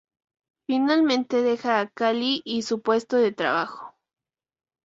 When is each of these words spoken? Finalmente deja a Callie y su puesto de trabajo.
Finalmente 0.65 1.43
deja 1.43 1.79
a 1.79 1.87
Callie 1.87 2.41
y 2.43 2.63
su 2.63 2.81
puesto 2.81 3.17
de 3.17 3.31
trabajo. 3.31 3.93